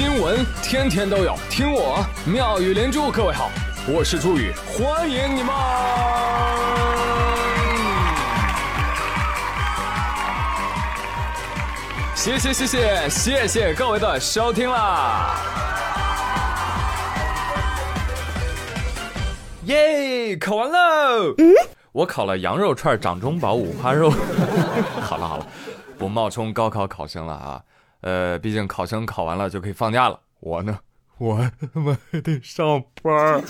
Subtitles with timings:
[0.00, 3.10] 新闻天天都有，听我妙语连珠。
[3.10, 3.50] 各位好，
[3.86, 5.54] 我是朱宇，欢迎你们！
[12.14, 15.36] 谢谢谢谢谢谢各位的收听啦！
[19.64, 21.34] 耶，考完喽！
[21.92, 24.10] 我考了羊肉串、掌中宝、五花肉。
[25.02, 25.46] 好了好了，
[25.98, 27.60] 不冒充高考考生了啊。
[28.00, 30.78] 呃，毕竟考生考完了就可以放假了，我呢，
[31.18, 33.42] 我他妈还得上班。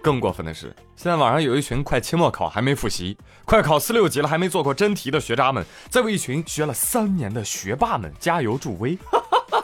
[0.00, 8.98] 更过分的是，现在网上有一群快期末考还没复习，快考四六级了还没做过真题的学渣们，在为一群学了三年的学霸们加油助威，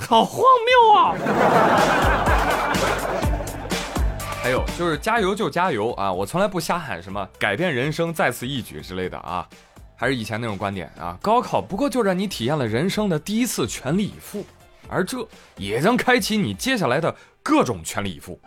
[0.09, 1.15] 好荒谬啊！
[4.41, 6.12] 还有就是加油就加油啊！
[6.12, 9.47] 我从来不瞎喊什么改变人生再次一举之类的啊。
[10.01, 14.47] 还是以前那种观点啊，高考不过就让你体验了人生的第一次全力以赴，
[14.89, 18.39] 而这也将开启你接下来的各种全力以赴。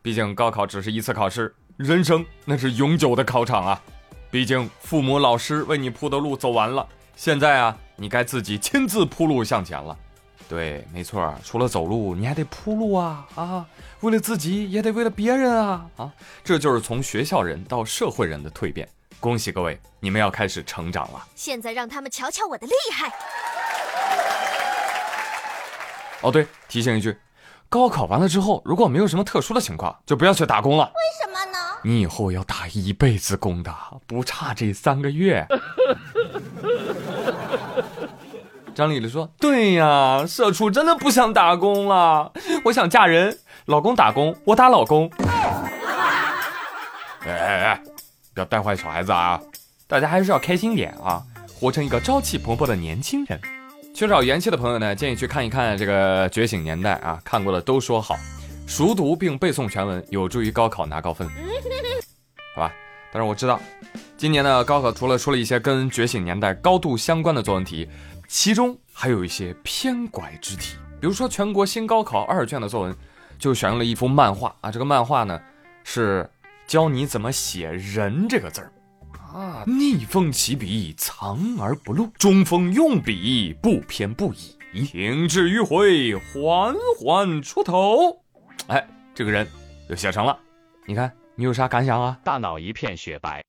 [0.00, 3.82] 毕竟高考只是一次考试，人生那是永久的考场啊！
[4.30, 9.98] 毕竟父母老师为你铺的路走完了，现在啊，你该自己亲自铺路向前了。
[10.48, 13.66] 对，没错，除了走路，你还得铺路啊啊！
[14.02, 16.12] 为了自己，也得为了别人啊啊！
[16.44, 18.88] 这就是从学校人到社会人的蜕变。
[19.20, 21.22] 恭喜各位，你们要开始成长了。
[21.34, 23.12] 现在让他们瞧瞧我的厉害。
[26.22, 27.16] 哦，对，提醒一句，
[27.68, 30.90] 高考完了之后，如果没有什么特殊的情况，就不要去打工了。
[30.94, 31.58] 为什么呢？
[31.84, 33.74] 你以后要打一辈子工的，
[34.06, 35.46] 不差这三个月。
[38.74, 42.32] 张丽丽说：“对呀，社畜真的不想打工了，
[42.64, 45.10] 我想嫁人，老公打工，我打老公。
[47.26, 47.82] ”哎哎哎！
[48.32, 49.40] 不要带坏小孩子啊！
[49.86, 51.22] 大家还是要开心点啊，
[51.58, 53.40] 活成一个朝气蓬勃的年轻人。
[53.92, 58.16] 缺少元气的朋友呢，建议去看一看这个《觉醒年代》啊，看过的都说好，
[58.68, 61.28] 熟读并背诵全文，有助于高考拿高分，
[62.54, 62.72] 好吧？
[63.12, 63.60] 但是我知道，
[64.16, 67.88] 今年的高考除了出了一些跟《觉醒年代》高度相关的作文题，
[68.28, 72.96] 其中还有一些偏拐之题，比如说全国新高考二卷的作文，
[73.40, 75.40] 就选用了一幅漫画啊，这个漫画呢
[75.82, 76.30] 是。
[76.70, 78.72] 教你怎么写“人”这个字儿
[79.34, 88.16] 啊，逆风起笔，藏而不露；中锋用笔，不偏不倚；停滞迂回，缓缓出头。
[88.68, 89.44] 哎，这个人
[89.88, 90.38] 就写成了。
[90.86, 92.16] 你看，你有啥感想啊？
[92.22, 93.44] 大脑一片雪白。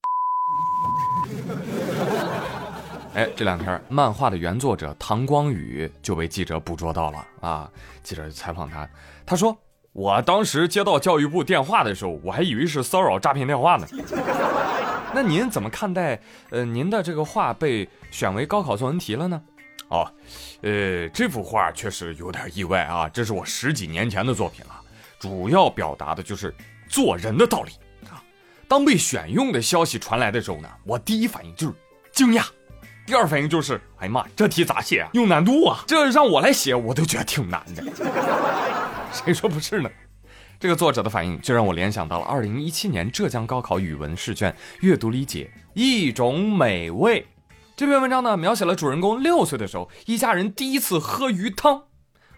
[3.13, 7.69] 哎，这两天漫画的原作者唐光宇就被记者捕捉到了啊！
[8.01, 8.89] 记者采访他，
[9.27, 9.55] 他说。
[9.93, 13.87] 我当时接到教育部电话的时候，我还以为是骚扰诈骗电话呢。
[15.13, 16.17] 那您怎么看待
[16.49, 19.41] 呃您的这个画被选为高考作文题了呢？
[19.89, 20.09] 哦，
[20.61, 24.71] 呃，这幅画确实有点意外啊，这是我十几年前的作品了，
[25.19, 26.55] 主要表达的就是
[26.87, 27.71] 做人的道理
[28.09, 28.23] 啊。
[28.69, 31.73] 当被选用的消息传来的时候呢，我第一反应就是
[32.13, 32.45] 惊讶，
[33.05, 35.09] 第二反应就是哎呀妈，这题咋写啊？
[35.11, 35.83] 有难度啊！
[35.85, 37.83] 这让我来写，我都觉得挺难的。
[39.11, 39.89] 谁说不是呢？
[40.59, 47.25] 这个作者的反应就让我联想到了二零一七年浙江高考语文试卷阅读理解一种美味。
[47.75, 51.85] 这篇文章呢，描写了主人公六岁的时候，一家人第一次喝鱼汤。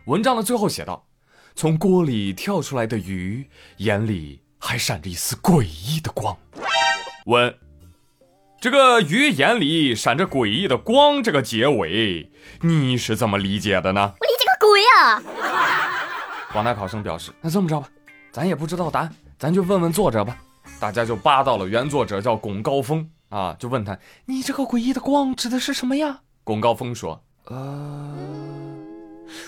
[0.06, 1.06] 文章的最后写道
[1.54, 6.38] ：“从锅里跳出来的鱼眼里还闪着一丝诡异的光。”
[7.28, 7.54] 问：
[8.62, 14.14] 这个鱼眼里闪着诡异的光，这个结尾你是怎么理解的呢？
[14.18, 15.22] 我理解个鬼啊！
[16.54, 17.88] 广大考生表示：“那这么着吧，
[18.32, 20.38] 咱也不知道答案，咱就问问作者吧。”
[20.80, 27.20] 大家就扒到了原作者叫龚高峰啊，就问他：“你这个诡异的光指的是什么呀？”龚高峰说
[27.50, 28.16] ：“呃，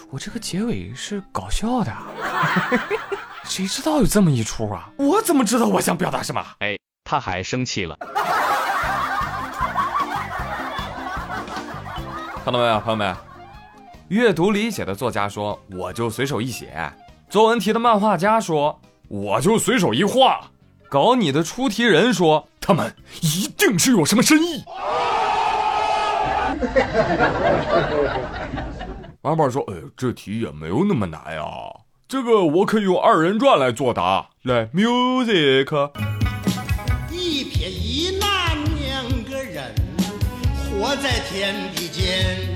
[0.10, 1.94] 我这个结尾是搞笑的，
[3.46, 4.90] 谁知道有这么一出啊？
[4.98, 7.96] 我怎么知道我想表达什么？”哎，他还生气了。
[12.44, 13.16] 看到没有，朋友们？
[14.10, 16.94] 阅读理解的作家说：“我就随手一写。”
[17.28, 18.80] 作文题的漫画家说
[19.10, 20.52] ：“我就随手一画。”
[20.88, 24.64] 搞你的出题人说：“他们一定是有什么深意。
[29.22, 31.74] ”王宝说：“呃，这题也没有那么难啊，
[32.08, 34.30] 这个我可以用二人转来作答。
[34.44, 35.90] 来，music。
[37.12, 39.74] 一撇一捺两个人，
[40.70, 42.55] 活在天地间。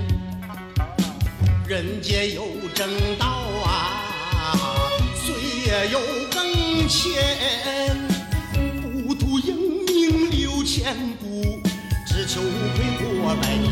[1.69, 2.89] 人间有正
[3.19, 3.27] 道
[3.63, 4.57] 啊，
[5.13, 5.35] 岁
[5.67, 5.99] 月有
[6.33, 7.95] 更迁，
[8.81, 11.61] 不图英名留千古，
[12.07, 13.69] 只求无愧过百年。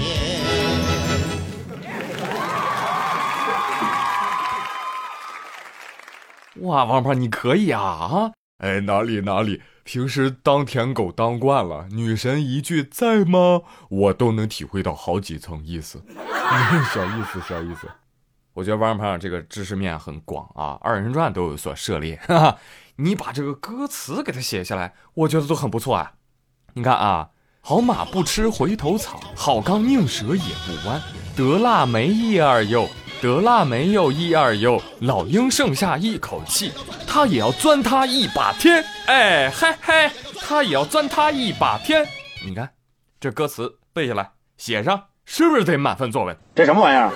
[6.62, 8.32] 哇，王胖你可以啊啊！
[8.60, 16.04] 哎，哪里哪里，平时当舔狗当惯了，女神一句在吗，我都能体会到好几层意思。
[16.94, 17.88] 小意思，小意思。
[18.54, 22.20] 我觉得王胖这个知识面很广啊，二人转都有所涉猎。
[22.28, 22.58] 哈哈，
[22.96, 26.14] 你把这个歌词给他写下来，我觉得都很不错啊。
[26.74, 27.30] 你看啊，
[27.62, 31.02] 好马不吃回头草，好钢宁折也不弯，
[31.36, 32.88] 得腊梅一二又。
[33.20, 36.72] 得腊没有一二哟，老鹰剩下一口气，
[37.08, 38.86] 他也要钻他一把天。
[39.08, 42.08] 哎嘿嘿，他也要钻他一把天。
[42.46, 42.72] 你看，
[43.20, 46.36] 这歌词背下来，写上，是不是得满分作文？
[46.56, 47.12] 这什么玩意儿？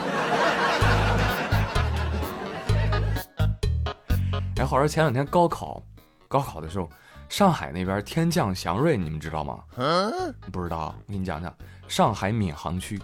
[4.59, 5.81] 哎，话说前两天高考，
[6.27, 6.89] 高考的时候，
[7.29, 9.59] 上海那边天降祥瑞，你们知道吗？
[9.77, 10.11] 嗯，
[10.51, 11.55] 不知道，我给你讲讲，
[11.87, 13.01] 上海闵行区。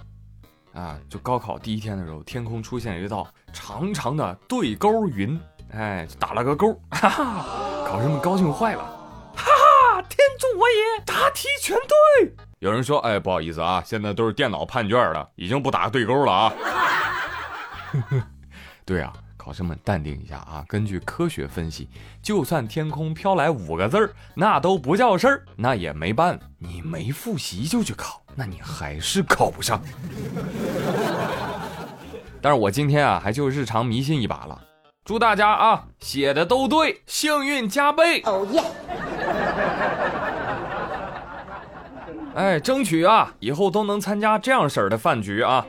[0.74, 5.40] 啊，就高考第一天的时候，天空出现一道长长的对勾云，
[5.72, 7.46] 哎，打了个勾，哈哈，
[7.88, 8.84] 考生们高兴坏了，
[9.38, 11.78] 哈哈，天助我也，答题全
[12.20, 12.36] 对。
[12.60, 16.54] 有人说，哎，不好意思啊，现在都是电脑判卷了，已经不打对勾了啊。
[18.84, 21.88] 对啊，考生们淡定一下啊，根据科学分析，
[22.22, 28.22] 就算天空飘来五个字儿，那都不叫事儿，那也没办法，你没复习就去考。
[28.36, 29.82] 那你还是考不上，
[32.42, 34.62] 但是我今天啊，还就日常迷信一把了。
[35.06, 38.22] 祝大家啊，写的都对，幸运加倍。
[38.26, 38.64] 哦耶！
[42.38, 45.66] 哎，争取啊，以后都能参加这样式儿的饭局啊。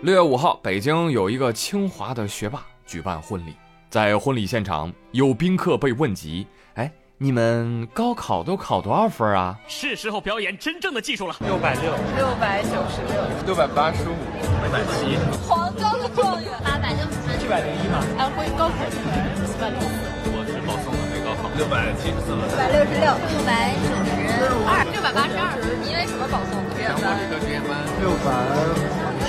[0.00, 3.54] 六月五号，北京有一个清华的学霸举办婚礼，
[3.90, 6.90] 在婚礼现场，有宾客被问及，哎。
[7.18, 9.56] 你们高考都考多少分啊？
[9.68, 11.36] 是时候表演真正的技术了。
[11.38, 14.16] 六百六，六百九十六，六百八十五，
[14.58, 15.14] 六百七。
[15.46, 17.38] 黄冈的状元，八百六十分。
[17.38, 18.02] 七百零一嘛？
[18.18, 18.98] 安徽高考生，
[19.46, 19.94] 七百六十四。
[20.34, 21.46] 我是保送的，没高考。
[21.54, 22.34] 六百七十四。
[22.34, 23.94] 六百六十六，六百九
[24.42, 25.54] 十二，六百八十二。
[25.86, 26.58] 因为什么保送？
[26.82, 27.78] 强迫理科实验班。
[28.02, 28.34] 六百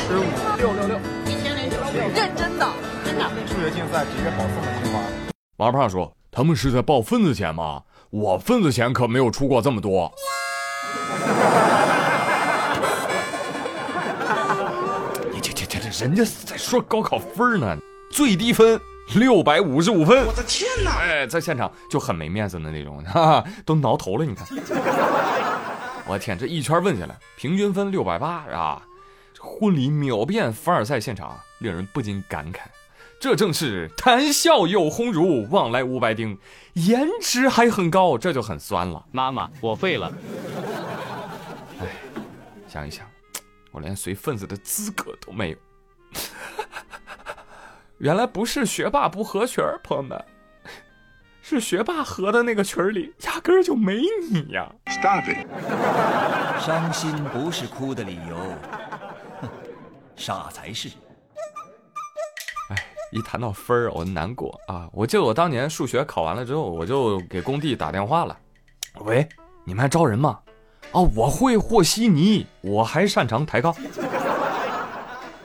[0.06, 0.26] 十五，
[0.58, 0.98] 六六六，
[1.30, 2.10] 一千零九十六。
[2.10, 2.66] 认真的，
[3.06, 3.30] 真的。
[3.46, 5.00] 数学竞赛直接保送的清华。
[5.58, 6.12] 王胖说。
[6.36, 7.84] 他们是在报份子钱吗？
[8.10, 10.12] 我份子钱可没有出过这么多。
[15.32, 17.78] 你这这这这，人家在说高考分呢，
[18.10, 18.82] 最低分
[19.16, 20.26] 六百五十五分。
[20.26, 21.00] 我的天哪！
[21.00, 24.26] 哎，在现场就很没面子的那种， 哈哈，都挠头了。
[24.26, 24.48] 你看，
[26.08, 28.82] 我天，这一圈问下来，平均分六百八啊！
[29.40, 32.60] 婚礼秒变凡尔赛现场，令人不禁感慨。
[33.20, 36.38] 这正是谈笑有鸿儒，往来无白丁，
[36.74, 39.06] 颜值还很高，这就很酸了。
[39.12, 40.12] 妈妈，我废了。
[41.80, 41.88] 哎，
[42.68, 43.06] 想一想，
[43.72, 45.58] 我连随份子的资格都没有。
[48.04, 50.22] 原来不是学霸不合群儿，朋友们，
[51.42, 54.70] 是学霸合的那个群儿里压根儿就没你呀。
[54.88, 55.48] Stop it！
[56.60, 58.38] 伤心不是哭的理由，
[60.18, 60.90] 傻才是。
[63.14, 64.90] 一谈到分儿，我难过啊！
[64.92, 68.38] 我记得我当年数学考完了之后，我就给工地打电话了。
[69.06, 69.26] 喂，
[69.64, 70.42] 你们还招人吗？
[70.92, 73.74] 啊，我会和稀泥，我还擅长抬杠。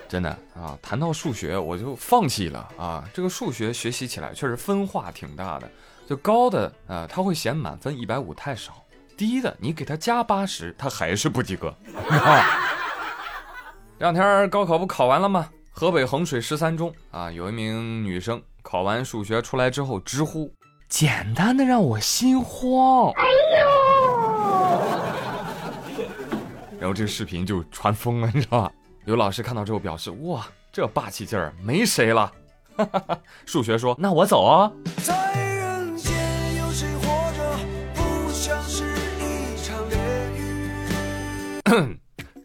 [0.08, 3.04] 真的啊，谈到数学我就放弃了啊！
[3.12, 5.70] 这个数学学习起来确实分化挺大的，
[6.08, 8.72] 就高的啊，他会嫌满分一百五太少；
[9.16, 11.74] 低的你给他加八十，他还是不及格。
[13.98, 15.50] 这两天高考不考完了吗？
[15.70, 20.50] 河北衡水十三中啊，有一名女生考完数学出来之后直呼
[20.88, 23.24] ：“简单的让我心慌。”哎
[23.60, 23.68] 呦！
[26.80, 28.72] 然后这个视频就传疯了，你知道吧？
[29.08, 32.30] 有老师看到之后表示：“哇，这霸气劲儿没谁了。
[33.46, 34.70] ”数学说：“那我走啊。”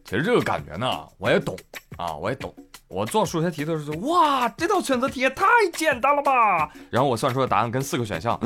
[0.05, 1.53] 其实这个感觉呢，我也懂
[1.97, 2.55] 啊，我也懂。
[2.87, 6.71] 我做数学题的时候，哇，这道选择题也太简单了吧！
[6.89, 8.39] 然后我算出的答案跟四个选项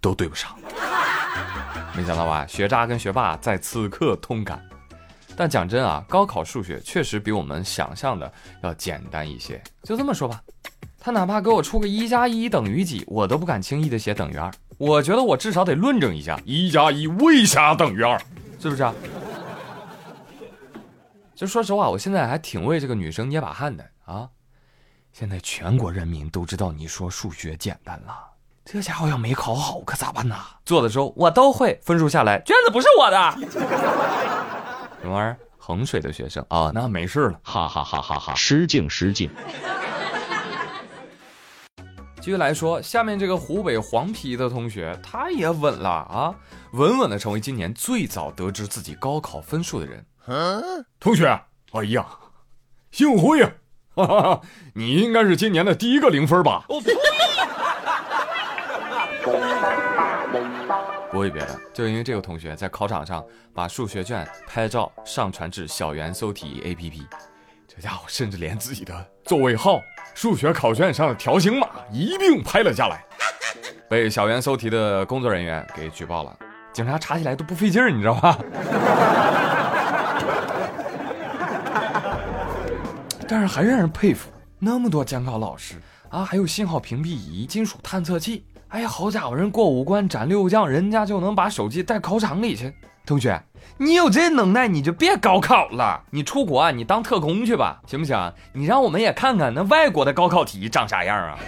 [0.00, 0.50] 都对不上，
[1.94, 2.44] 没想到吧？
[2.44, 4.60] 学渣跟学霸在此刻通感。
[5.36, 8.30] 但讲真啊，高考数学确实比我们想象的
[8.62, 9.62] 要简单一些。
[9.82, 10.42] 就这么说吧，
[11.00, 14.50] 他哪怕给我出个一加一等于几，我都不敢轻易的写等于二。
[14.78, 18.20] 我觉得我至少得论证一下，一加一为啥等于二，
[18.58, 18.94] 是不是啊？
[21.34, 24.28] 就说实话，我现在还挺为这个女生捏把汗的啊！
[25.12, 28.14] 现在全国人民都知道你说数学简单了，
[28.64, 30.36] 这家伙要没考好可咋办呢？
[30.64, 33.38] 做的时候我都会，分数下来卷子不是我的。
[35.02, 35.36] 什么玩意儿？
[35.58, 38.34] 衡水的学生啊，那没事了，哈哈哈哈哈！
[38.34, 39.28] 失敬失敬。
[42.20, 46.34] 继续来说，下面这个湖北黄陂的同学，他也稳了啊，
[46.72, 50.06] 稳稳的成为今年最早得知自己高考分数的人。
[50.26, 50.62] 嗯
[51.00, 51.26] 同学，
[51.72, 52.06] 哎呀，
[52.92, 53.52] 幸会呀，
[53.96, 54.40] 哈哈哈，
[54.74, 56.64] 你应该是今年的第一个零分吧？
[56.68, 56.80] 我
[61.12, 67.02] 不为别的，就因为这个同学在考场上把数学卷拍照上传至小猿搜题 APP，
[67.68, 69.78] 这家伙甚至连自己的座位号、
[70.14, 73.04] 数学考卷上的条形码一并拍了下来，
[73.90, 76.34] 被小猿搜题的工作人员给举报了。
[76.72, 78.38] 警察查起来都不费劲儿，你知道吧？
[83.28, 85.74] 但是还让人佩服，那么多监考老师
[86.08, 88.46] 啊，还有信号屏蔽仪、金属探测器。
[88.72, 92.72] 哎呀，好家伙，人过五关斩六将，人家就能把手机带考场里去。
[93.04, 93.38] 同学，
[93.76, 98.32] 你有这能耐，你就别高考了，你出国啊，你当特工去吧，行不行？
[98.54, 101.38] 你让我们也看看那外国的高考题长啥样啊！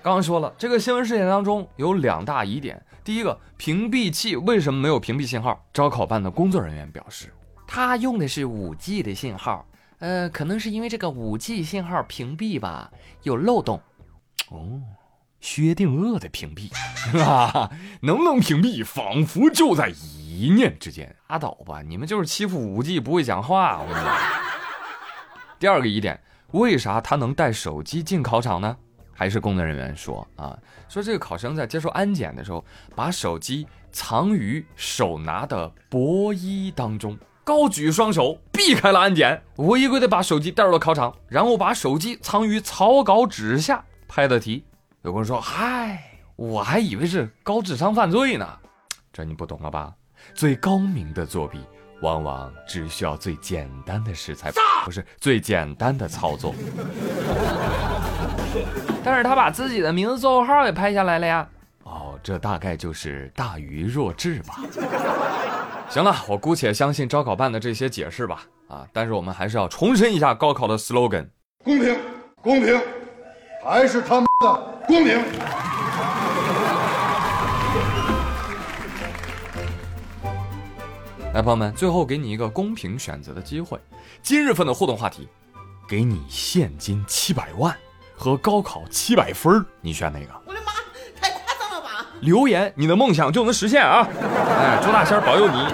[0.00, 2.80] 刚刚说了，这个新闻事件当中有两大疑点。
[3.02, 5.60] 第一个，屏蔽器为什么没有屏蔽信号？
[5.72, 7.34] 招考办的工作人员表示，
[7.66, 9.66] 他用的是五 G 的信号。
[9.98, 12.90] 呃，可能是因为这个五 G 信号屏蔽吧，
[13.22, 13.80] 有漏洞。
[14.50, 14.80] 哦，
[15.40, 16.70] 薛定谔的屏蔽，
[17.24, 17.70] 啊，
[18.02, 21.14] 能不能屏蔽，仿佛就在一念之间。
[21.28, 23.80] 拉倒吧，你们就是欺负五 G 不会讲话。
[23.80, 24.16] 我跟你讲。
[25.58, 26.20] 第二个疑点，
[26.52, 28.76] 为啥他能带手机进考场呢？
[29.12, 30.56] 还是工作人员说啊，
[30.88, 32.64] 说这个考生在接受安检的时候，
[32.94, 37.18] 把手机藏于手拿的薄衣当中。
[37.42, 44.64] 高举双手避开了安检，违规的把手机带入了考场，然后把手机藏于草稿纸下拍的题。
[45.02, 46.02] 有人说：“嗨，
[46.34, 48.44] 我还以为是高智商犯罪呢。
[49.14, 49.94] ”这你不懂了吧？
[50.34, 51.60] 最高明的作弊，
[52.02, 54.50] 往往只需要最简单的食材，
[54.84, 56.52] 不是最简单的操作。
[59.04, 61.48] 但是他把自己的名字、座号也拍下来了呀。
[61.84, 64.56] 哦，这大概就是大愚若智吧。
[65.90, 68.42] 行了，我姑且相信招考办的这些解释吧。
[68.68, 71.26] 啊，但是我们还是要重申一下高考的 slogan：
[71.64, 71.98] 公平，
[72.42, 72.78] 公平，
[73.64, 75.18] 还是他妈的公平。
[81.32, 83.80] 来，朋友们，最后给你一个公平选择的机会。
[84.22, 85.26] 今日份的互动话题，
[85.88, 87.74] 给你现金七百万
[88.14, 90.47] 和高考七百分，你选哪个？
[92.20, 94.06] 留言，你的梦想就能实现啊！
[94.58, 95.66] 哎，朱大仙保佑你。